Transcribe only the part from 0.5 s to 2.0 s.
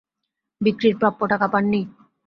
বিক্রির প্রাপ্য টাকা পাননি।